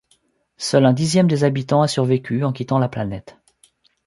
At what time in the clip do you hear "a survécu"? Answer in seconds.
1.83-2.43